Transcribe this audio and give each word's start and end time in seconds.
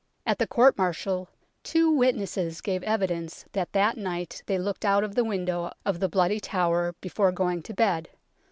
At 0.25 0.39
the 0.39 0.47
court 0.47 0.79
martial 0.79 1.29
two 1.61 1.91
wit 1.91 2.15
nesses 2.15 2.59
gave 2.61 2.81
evidence 2.81 3.45
that 3.51 3.71
that 3.73 3.97
night 3.97 4.41
they 4.47 4.57
looked 4.57 4.83
out 4.83 5.03
of 5.03 5.13
the 5.13 5.23
window 5.23 5.69
of 5.85 5.99
the 5.99 6.09
Bloody 6.09 6.39
Tower 6.39 6.95
before 7.01 7.31
going 7.31 7.61
to 7.61 7.73
bed. 7.75 8.09